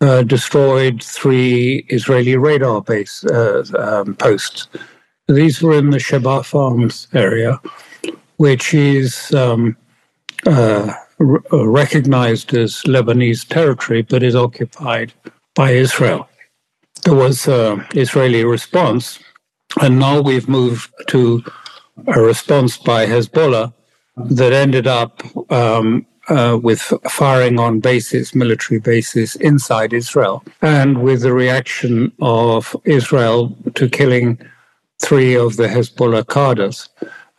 [0.00, 4.68] uh, destroyed three Israeli radar base uh, um, posts.
[5.28, 7.60] These were in the Shebaa Farms area,
[8.38, 9.76] which is um,
[10.46, 15.12] uh, r- recognized as Lebanese territory, but is occupied
[15.54, 16.28] by Israel.
[17.04, 19.18] There was an Israeli response,
[19.80, 21.42] and now we've moved to
[22.08, 23.72] a response by Hezbollah
[24.16, 31.22] that ended up um, uh, with firing on bases, military bases inside Israel, and with
[31.22, 34.38] the reaction of Israel to killing
[35.00, 36.88] three of the Hezbollah cadres.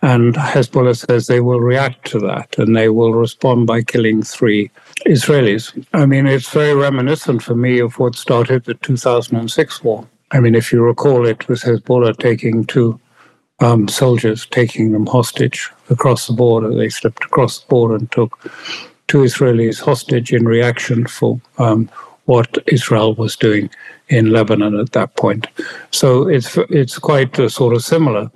[0.04, 4.71] And Hezbollah says they will react to that and they will respond by killing three
[5.06, 5.86] Israelis.
[5.93, 10.08] I mean, it's very reminiscent for me of what started the 2006 war.
[10.32, 12.99] I mean, if you recall, it was Hezbollah taking two
[13.60, 16.73] um, soldiers, taking them hostage across the border.
[16.73, 18.39] They slipped across the border and took
[19.08, 21.89] two Israelis hostage in reaction for um,
[22.25, 23.69] what Israel was doing
[24.08, 25.47] in Lebanon at that point.
[25.91, 28.32] So it's it's quite uh, sort of similar,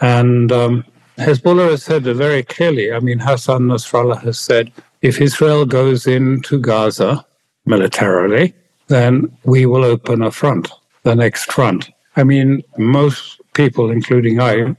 [0.00, 0.84] and um,
[1.18, 2.92] Hezbollah has said very clearly.
[2.92, 4.70] I mean, Hassan Nasrallah has said
[5.02, 7.24] if Israel goes into Gaza
[7.66, 8.54] militarily,
[8.88, 10.70] then we will open a front,
[11.02, 11.90] the next front.
[12.16, 14.76] I mean, most people, including I,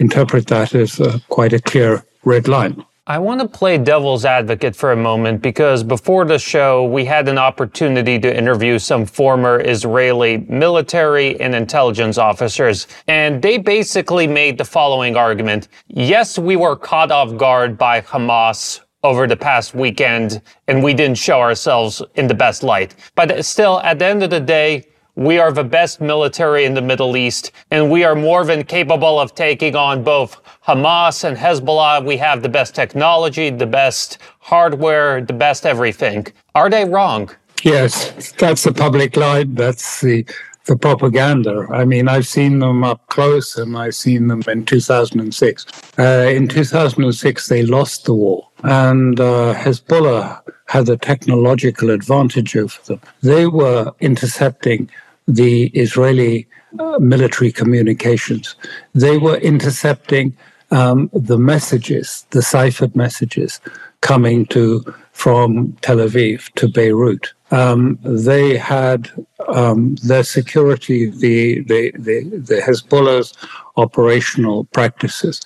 [0.00, 2.84] interpret that as uh, quite a clear red line.
[3.06, 7.28] I want to play devil's advocate for a moment because before the show, we had
[7.28, 14.58] an opportunity to interview some former Israeli military and intelligence officers, and they basically made
[14.58, 15.68] the following argument.
[15.88, 21.18] Yes, we were caught off guard by Hamas over the past weekend, and we didn't
[21.18, 22.94] show ourselves in the best light.
[23.16, 24.84] But still, at the end of the day,
[25.16, 29.18] we are the best military in the Middle East, and we are more than capable
[29.20, 32.04] of taking on both Hamas and Hezbollah.
[32.04, 36.26] We have the best technology, the best hardware, the best everything.
[36.54, 37.30] Are they wrong?
[37.62, 39.54] Yes, that's the public line.
[39.54, 40.24] That's the
[40.66, 41.66] the propaganda.
[41.70, 45.66] I mean, I've seen them up close, and I've seen them in 2006.
[45.98, 52.80] Uh, in 2006, they lost the war, and uh, Hezbollah had a technological advantage over
[52.84, 53.00] them.
[53.22, 54.90] They were intercepting
[55.26, 56.46] the Israeli
[56.78, 58.54] uh, military communications.
[58.94, 60.36] They were intercepting
[60.70, 63.60] um, the messages, the ciphered messages
[64.00, 67.32] coming to from Tel Aviv to Beirut.
[67.50, 69.10] Um, they had
[69.48, 73.34] um, their security, the, the, the, the Hezbollah's
[73.76, 75.40] operational practices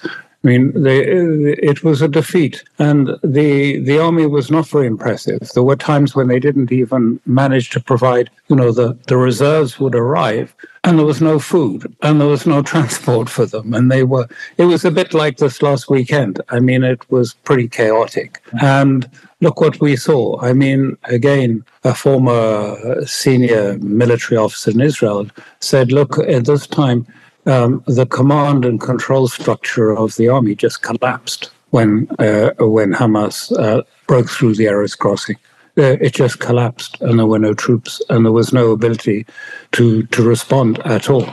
[0.45, 4.87] I mean, they, uh, it was a defeat, and the the army was not very
[4.87, 5.41] impressive.
[5.55, 9.81] There were times when they didn't even manage to provide, you know, the the reserves
[9.81, 10.55] would arrive,
[10.85, 14.29] and there was no food, and there was no transport for them, and they were.
[14.59, 16.43] It was a bit like this last weekend.
[16.51, 19.09] I mean, it was pretty chaotic, and
[19.41, 20.39] look what we saw.
[20.43, 25.27] I mean, again, a former senior military officer in Israel
[25.61, 27.07] said, "Look, at this time."
[27.47, 33.53] Um, the command and control structure of the army just collapsed when uh, when Hamas
[33.59, 35.37] uh, broke through the Erez crossing.
[35.77, 39.27] Uh, it just collapsed, and there were no troops, and there was no ability
[39.73, 41.27] to to respond at all.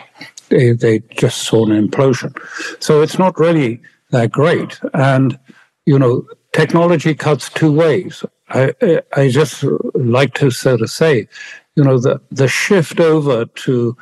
[0.50, 2.36] They, they just saw an implosion.
[2.84, 4.80] So it's not really that great.
[4.94, 5.40] And
[5.86, 8.26] you know, technology cuts two ways.
[8.50, 8.74] I
[9.16, 11.28] I just like to sort of say,
[11.76, 13.96] you know, the the shift over to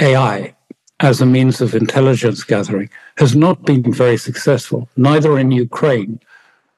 [0.00, 0.54] AI
[1.04, 2.88] as a means of intelligence gathering
[3.18, 6.18] has not been very successful, neither in Ukraine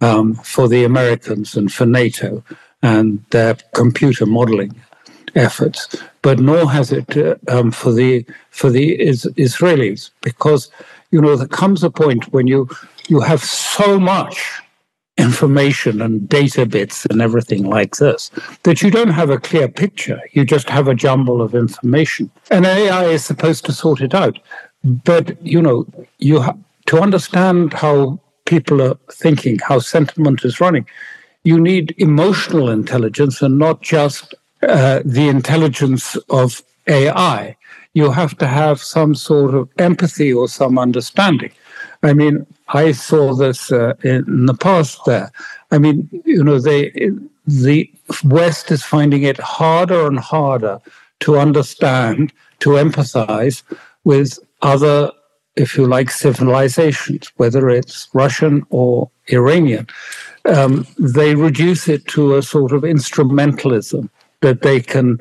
[0.01, 2.43] um, for the Americans and for NATO
[2.83, 4.75] and their computer modeling
[5.37, 5.81] efforts,
[6.23, 10.71] but nor has it uh, um, for the for the is, Israelis because
[11.12, 12.69] you know there comes a point when you
[13.07, 14.37] you have so much
[15.17, 18.31] information and data bits and everything like this
[18.65, 20.21] that you don't have a clear picture.
[20.33, 22.31] You just have a jumble of information.
[22.51, 24.39] And AI is supposed to sort it out.
[24.85, 25.87] But, you know,
[26.19, 30.87] you ha- to understand how people are thinking, how sentiment is running,
[31.45, 37.57] you need emotional intelligence and not just uh, the intelligence of AI.
[37.95, 41.53] You have to have some sort of empathy or some understanding.
[42.07, 45.33] I mean, I saw this uh, in the past there.
[45.73, 46.90] I mean, you know, they,
[47.47, 47.90] the
[48.23, 50.79] West is finding it harder and harder
[51.21, 53.64] to understand, to empathize
[54.05, 55.11] with other,
[55.57, 59.88] if you like, civilizations, whether it's Russian or Iranian.
[60.45, 64.09] Um, they reduce it to a sort of instrumentalism
[64.42, 65.19] that they can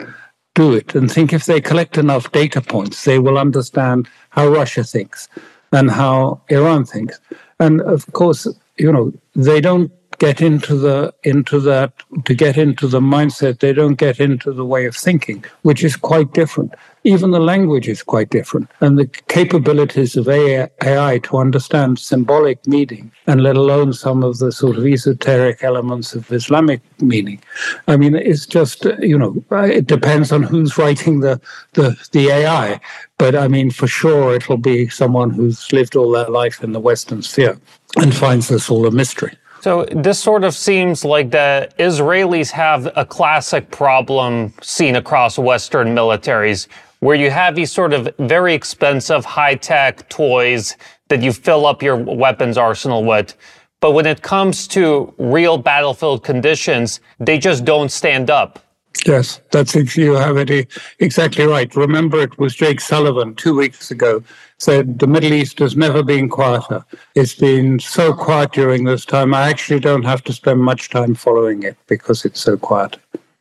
[0.54, 4.84] do it and think if they collect enough data points, they will understand how Russia
[4.84, 5.28] thinks
[5.76, 7.20] and how Iran thinks.
[7.60, 11.92] And of course, you know, they don't get into the into that
[12.24, 15.98] to get into the mindset they don't get into the way of thinking which is
[15.98, 16.74] quite different
[17.06, 18.70] even the language is quite different.
[18.82, 24.52] And the capabilities of ai to understand symbolic meaning and let alone some of the
[24.52, 27.40] sort of esoteric elements of islamic meaning.
[27.88, 31.40] I mean it's just you know it depends on who's writing the
[31.74, 32.80] the, the ai
[33.18, 36.80] but i mean for sure it'll be someone who's lived all their life in the
[36.80, 37.58] western sphere
[37.98, 39.38] and finds this all a mystery.
[39.62, 45.96] So this sort of seems like the Israelis have a classic problem seen across Western
[45.96, 46.68] militaries,
[47.06, 50.76] where you have these sort of very expensive high-tech toys
[51.10, 53.38] that you fill up your weapons arsenal with.
[53.80, 58.58] But when it comes to real battlefield conditions, they just don't stand up.
[59.06, 61.76] Yes, that's if you have it exactly right.
[61.76, 64.24] Remember, it was Jake Sullivan two weeks ago
[64.58, 66.84] said the Middle East has never been quieter.
[67.14, 69.34] It's been so quiet during this time.
[69.34, 72.98] I actually don't have to spend much time following it because it's so quiet.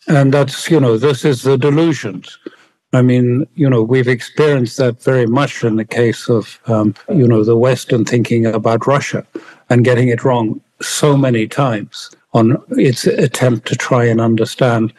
[0.06, 2.38] And that's you know this is the delusions.
[2.94, 7.26] I mean, you know, we've experienced that very much in the case of, um, you
[7.26, 9.26] know, the Western thinking about Russia
[9.68, 14.92] and getting it wrong so many times on its attempt to try and understand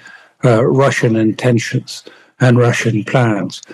[0.43, 2.03] uh, Russian intentions
[2.39, 3.61] and Russian plans.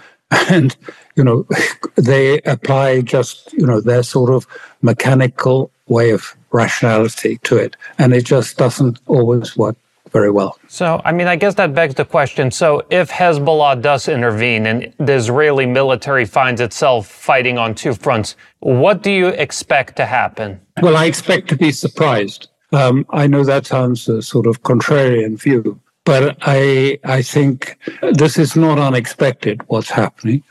[0.49, 0.77] And,
[1.17, 1.45] you know,
[1.95, 4.47] they apply just, you know, their sort of
[4.81, 7.75] mechanical way of rationality to it.
[7.97, 9.75] And it just doesn't always work
[10.11, 10.57] very well.
[10.67, 12.51] So, I mean, I guess that begs the question.
[12.51, 18.35] So, if Hezbollah does intervene and the Israeli military finds itself fighting on two fronts,
[18.59, 20.59] what do you expect to happen?
[20.81, 22.49] Well, I expect to be surprised.
[22.73, 27.77] Um, I know that sounds a sort of contrarian view, but I, I think
[28.13, 30.43] this is not unexpected, what's happening.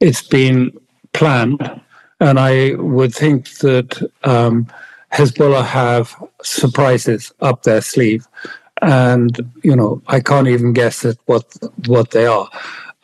[0.00, 0.72] It's been
[1.12, 1.80] planned.
[2.20, 4.66] And I would think that um,
[5.12, 8.26] Hezbollah have surprises up their sleeve.
[8.82, 11.44] And, you know, I can't even guess at what,
[11.86, 12.48] what they are.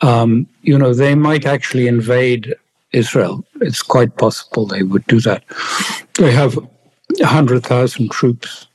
[0.01, 2.55] Um, you know, they might actually invade
[2.93, 3.45] Israel.
[3.61, 5.43] It's quite possible they would do that.
[6.17, 8.67] They have 100,000 troops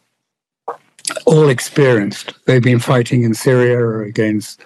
[1.27, 2.35] all experienced.
[2.47, 4.61] They've been fighting in Syria against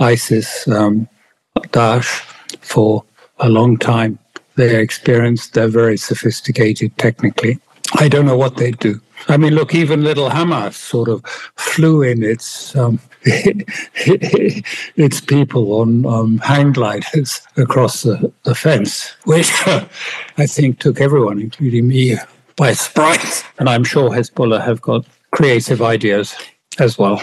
[0.00, 1.08] ISIS, um,
[1.56, 2.20] Daesh
[2.60, 3.04] for
[3.38, 4.18] a long time.
[4.54, 7.58] They're experienced, they're very sophisticated technically.
[7.94, 9.00] I don't know what they do.
[9.28, 11.24] I mean, look, even little Hamas sort of
[11.56, 19.50] flew in its um, its people on um, hang gliders across the, the fence, which
[19.66, 22.16] I think took everyone, including me,
[22.56, 23.44] by surprise.
[23.58, 26.34] And I'm sure Hezbollah have got creative ideas
[26.78, 27.20] as well.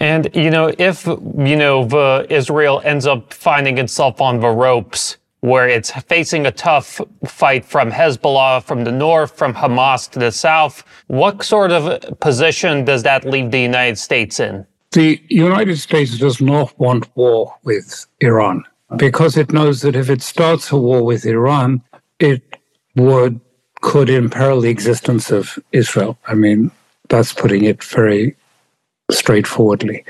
[0.00, 5.16] And you know, if you know the Israel ends up finding itself on the ropes
[5.42, 10.30] where it's facing a tough fight from Hezbollah from the north, from Hamas to the
[10.30, 14.64] south, what sort of position does that leave the United States in?
[14.92, 18.64] The United States does not want war with Iran
[18.96, 21.82] because it knows that if it starts a war with Iran,
[22.20, 22.42] it
[22.94, 23.40] would
[23.80, 26.16] could imperil the existence of Israel.
[26.28, 26.70] I mean,
[27.08, 28.36] that's putting it very
[29.10, 30.04] straightforwardly.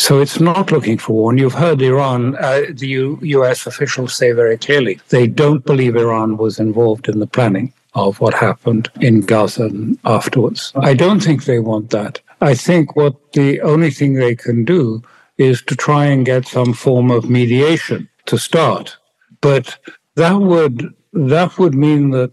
[0.00, 1.30] So it's not looking for war.
[1.30, 5.94] And you've heard Iran, uh, the U- US officials say very clearly they don't believe
[5.94, 10.72] Iran was involved in the planning of what happened in Gaza and afterwards.
[10.74, 12.18] I don't think they want that.
[12.40, 15.02] I think what the only thing they can do
[15.36, 18.96] is to try and get some form of mediation to start.
[19.42, 19.76] But
[20.16, 22.32] that would that would mean that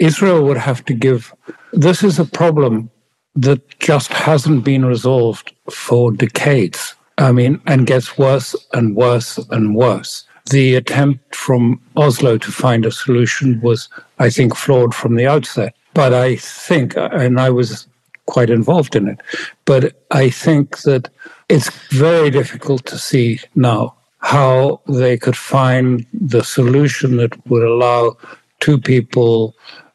[0.00, 1.32] Israel would have to give.
[1.72, 2.90] This is a problem
[3.36, 6.95] that just hasn't been resolved for decades.
[7.18, 10.24] I mean, and gets worse and worse and worse.
[10.50, 13.88] The attempt from Oslo to find a solution was,
[14.18, 15.74] I think, flawed from the outset.
[15.94, 17.88] But I think, and I was
[18.26, 19.20] quite involved in it,
[19.64, 21.08] but I think that
[21.48, 28.16] it's very difficult to see now how they could find the solution that would allow
[28.60, 29.54] two people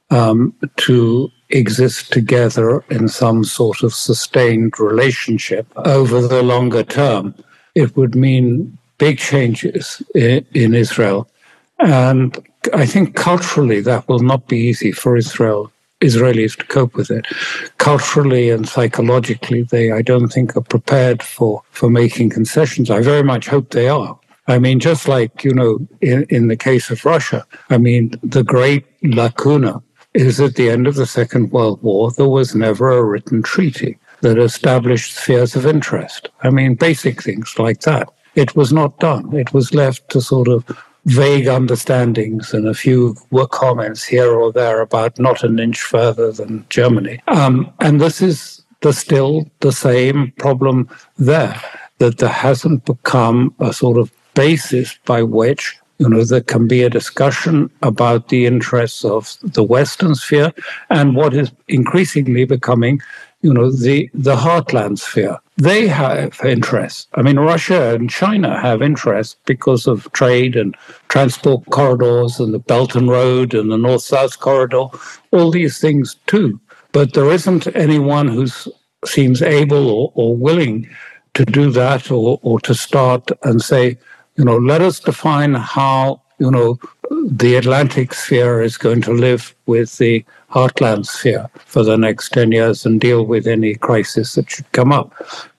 [0.09, 7.35] um, to exist together in some sort of sustained relationship over the longer term.
[7.75, 11.27] It would mean big changes in, Israel.
[11.79, 12.37] And
[12.73, 15.71] I think culturally that will not be easy for Israel
[16.01, 17.25] Israelis to cope with it.
[17.77, 22.89] Culturally and psychologically, they I don't think are prepared for for making concessions.
[22.89, 24.19] I very much hope they are.
[24.47, 28.43] I mean, just like you know, in, in the case of Russia, I mean, the
[28.43, 29.81] great lacuna
[30.13, 33.97] is at the end of the Second World War, there was never a written treaty
[34.21, 36.29] that established spheres of interest.
[36.43, 38.09] I mean, basic things like that.
[38.35, 39.33] It was not done.
[39.33, 40.65] It was left to sort of
[41.05, 46.31] vague understandings and a few were comments here or there about not an inch further
[46.31, 47.21] than Germany.
[47.27, 51.59] Um, and this is the, still the same problem there,
[51.97, 56.81] that there hasn't become a sort of basis by which you know, there can be
[56.81, 60.51] a discussion about the interests of the Western sphere
[60.89, 62.99] and what is increasingly becoming,
[63.43, 65.37] you know, the, the heartland sphere.
[65.57, 67.05] They have interests.
[67.13, 70.75] I mean, Russia and China have interests because of trade and
[71.09, 74.85] transport corridors and the Belt and Road and the North South corridor,
[75.29, 76.59] all these things too.
[76.93, 78.47] But there isn't anyone who
[79.05, 80.89] seems able or, or willing
[81.35, 83.99] to do that or, or to start and say,
[84.35, 86.79] you know, let us define how, you know,
[87.25, 92.51] the Atlantic sphere is going to live with the heartland sphere for the next 10
[92.51, 95.13] years and deal with any crisis that should come up.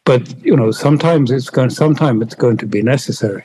[0.04, 3.44] But, you know, sometimes it's going, sometimes it's going to be necessary.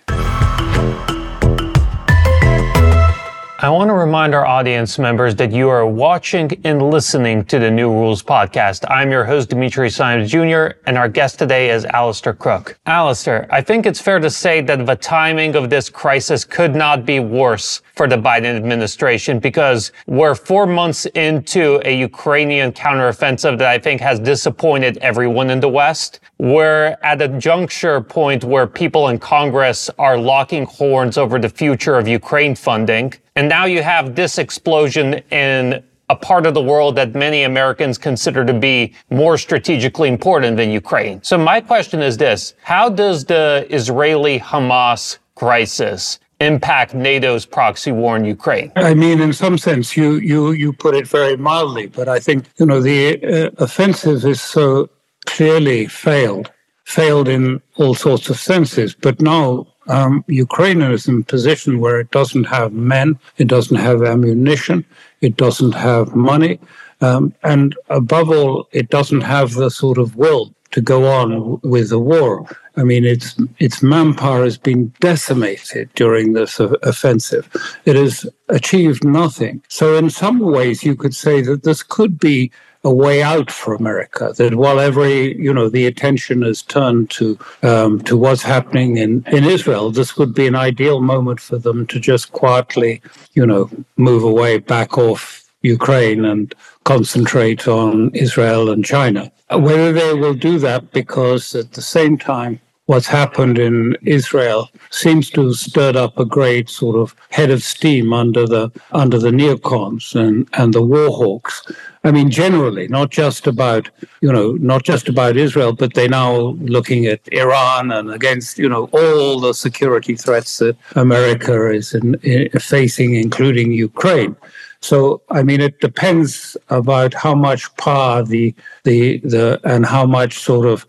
[3.60, 7.72] I want to remind our audience members that you are watching and listening to the
[7.72, 8.86] New Rules podcast.
[8.88, 12.78] I'm your host, Dimitri Simes Jr., and our guest today is Alastair Crooke.
[12.86, 17.04] Alastair, I think it's fair to say that the timing of this crisis could not
[17.04, 23.68] be worse for the Biden administration because we're four months into a Ukrainian counteroffensive that
[23.68, 26.20] I think has disappointed everyone in the West.
[26.38, 31.96] We're at a juncture point where people in Congress are locking horns over the future
[31.98, 33.14] of Ukraine funding.
[33.38, 37.96] And now you have this explosion in a part of the world that many Americans
[38.00, 41.22] consider to be more strategically important than Ukraine.
[41.22, 42.56] So my question is this.
[42.64, 48.72] How does the Israeli Hamas crisis impact NATO's proxy war in Ukraine?
[48.76, 52.40] I mean, in some sense, you you you put it very mildly, but I think
[52.60, 54.90] you know the uh, offensive is so
[55.28, 56.52] clearly failed,
[56.86, 58.96] failed in all sorts of senses.
[58.96, 63.78] But now um, Ukraine is in a position where it doesn't have men, it doesn't
[63.78, 64.86] have ammunition,
[65.22, 66.60] it doesn't have money,
[67.02, 71.90] um, and above all, it doesn't have the sort of will to go on with
[71.90, 72.46] the war.
[72.76, 77.50] I mean, its its manpower has been decimated during this offensive.
[77.86, 79.64] It has achieved nothing.
[79.68, 82.52] So, in some ways, you could say that this could be
[82.88, 84.34] a way out for America.
[84.38, 89.26] That while every, you know, the attention is turned to um, to what's happening in,
[89.38, 93.02] in Israel, this would be an ideal moment for them to just quietly,
[93.34, 95.22] you know, move away, back off
[95.64, 99.32] Ukraine and concentrate on Israel and China.
[99.52, 105.30] Whether they will do that because at the same time what's happened in Israel seems
[105.30, 109.30] to have stirred up a great sort of head of steam under the under the
[109.30, 111.72] neocons and, and the war hawks.
[112.04, 113.90] I mean, generally, not just about
[114.22, 118.70] you know, not just about Israel, but they're now looking at Iran and against you
[118.70, 124.36] know all the security threats that America is in, in facing, including Ukraine.
[124.80, 130.40] So, I mean, it depends about how much power the the the and how much
[130.40, 130.86] sort of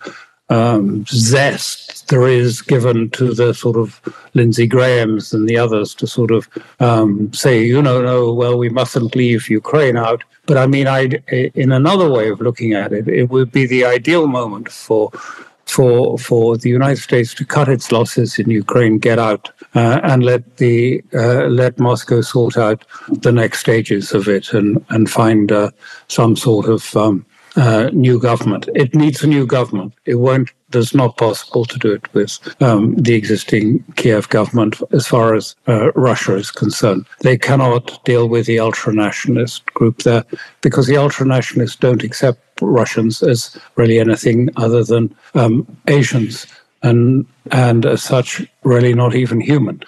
[0.51, 4.01] um, zest there is given to the sort of
[4.35, 6.49] Lindsey Grahams and the others to sort of
[6.81, 10.25] um, say, you know, no, well, we mustn't leave Ukraine out.
[10.47, 13.85] But I mean, I, in another way of looking at it, it would be the
[13.85, 15.11] ideal moment for
[15.67, 20.25] for for the United States to cut its losses in Ukraine, get out, uh, and
[20.25, 25.53] let the uh, let Moscow sort out the next stages of it, and and find
[25.53, 25.71] uh,
[26.09, 27.27] some sort of um,
[27.59, 28.69] uh, new government.
[28.75, 29.93] It needs a new government.
[30.07, 30.53] It won't.
[30.73, 35.57] It's not possible to do it with um, the existing Kiev government as far as
[35.67, 37.07] uh, Russia is concerned.
[37.21, 40.25] They cannot deal with the ultra nationalist group there
[40.61, 46.47] because the ultra nationalists don't accept Russians as really anything other than um, Asians
[46.83, 49.83] and and as such really not even human.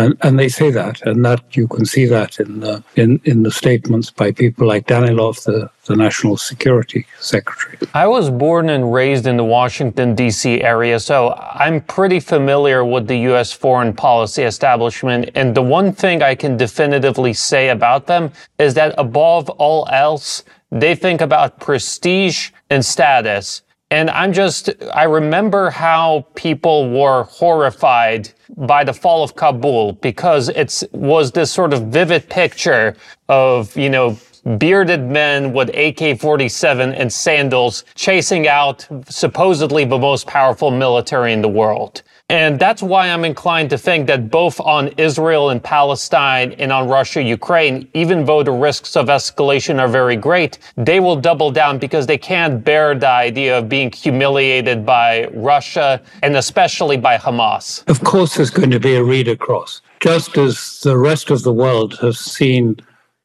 [0.00, 3.42] And, and they say that, and that you can see that in the in, in
[3.42, 7.76] the statements by people like Danilov, the, the National Security Secretary.
[7.92, 10.62] I was born and raised in the Washington D.C.
[10.62, 13.52] area, so I'm pretty familiar with the U.S.
[13.52, 15.30] foreign policy establishment.
[15.34, 20.44] And the one thing I can definitively say about them is that above all else,
[20.70, 28.30] they think about prestige and status and I'm just, I remember how people were horrified
[28.56, 32.96] by the fall of Kabul because it was this sort of vivid picture
[33.28, 34.16] of, you know,
[34.58, 41.48] bearded men with AK-47 and sandals chasing out supposedly the most powerful military in the
[41.48, 42.02] world.
[42.30, 46.86] And that's why I'm inclined to think that both on Israel and Palestine and on
[46.88, 51.80] Russia, Ukraine, even though the risks of escalation are very great, they will double down
[51.80, 57.82] because they can't bear the idea of being humiliated by Russia and especially by Hamas.
[57.88, 59.82] Of course, there's going to be a read across.
[59.98, 62.76] Just as the rest of the world has seen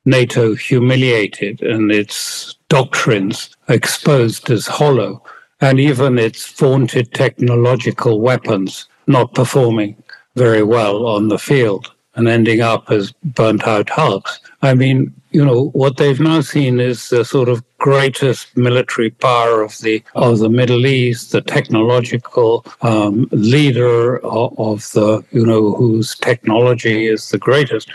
[0.06, 5.22] NATO humiliated and its doctrines exposed as hollow,
[5.62, 10.02] and even its vaunted technological weapons not performing
[10.36, 14.40] very well on the field and ending up as burnt out hulks.
[14.62, 19.62] I mean, you know, what they've now seen is the sort of greatest military power
[19.62, 25.74] of the of the Middle East, the technological um, leader of, of the, you know,
[25.74, 27.92] whose technology is the greatest,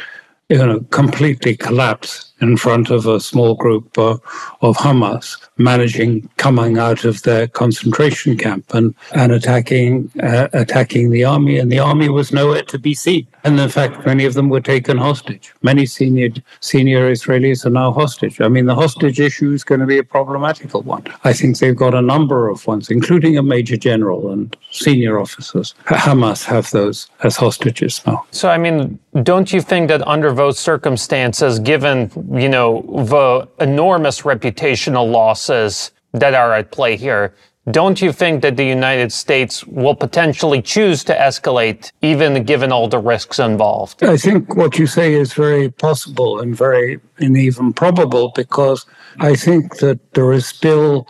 [0.50, 4.16] you know, completely collapse in front of a small group uh,
[4.62, 11.24] of Hamas managing coming out of their concentration camp and, and attacking uh, attacking the
[11.24, 13.26] army and the army was nowhere to be seen.
[13.44, 15.52] And in fact many of them were taken hostage.
[15.62, 16.30] Many senior
[16.60, 18.40] senior Israelis are now hostage.
[18.40, 21.04] I mean the hostage issue is going to be a problematical one.
[21.24, 25.74] I think they've got a number of ones including a major general and senior officers.
[25.86, 28.24] Hamas have those as hostages now.
[28.30, 34.22] So I mean don't you think that under those circumstances given you know, the enormous
[34.22, 37.34] reputational losses that are at play here,
[37.70, 42.88] don't you think that the United States will potentially choose to escalate, even given all
[42.88, 44.02] the risks involved?
[44.02, 48.86] I think what you say is very possible and very and even probable because
[49.18, 51.06] I think that there is still,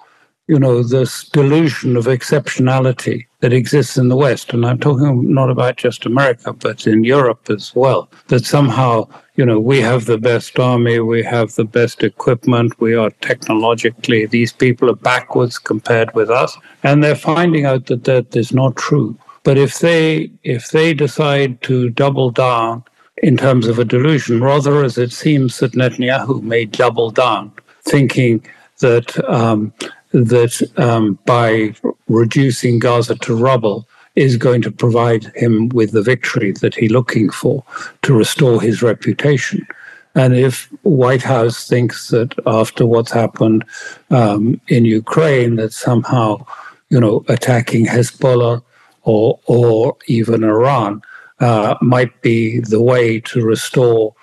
[0.49, 4.53] you know, this delusion of exceptionality that exists in the West.
[4.53, 9.09] And I'm talking not about just America, but in Europe as well, that somehow
[9.41, 14.27] you know, we have the best army, we have the best equipment, we are technologically,
[14.27, 16.59] these people are backwards compared with us.
[16.83, 19.17] And they're finding out that that is not true.
[19.43, 22.85] But if they if they decide to double down
[23.23, 27.51] in terms of a delusion, rather as it seems that Netanyahu may double down,
[27.85, 28.45] thinking
[28.81, 29.73] that um,
[30.13, 31.73] that um, by
[32.09, 37.31] reducing Gaza to rubble, is going to provide him with the victory that he's looking
[37.31, 37.65] for
[38.03, 39.67] to restore his reputation.
[40.15, 43.65] And if White House thinks that after what's happened
[44.11, 46.45] um, in Ukraine, that somehow,
[46.89, 48.63] you know, attacking Hezbollah
[49.03, 51.01] or or even Iran
[51.39, 54.15] uh, might be the way to restore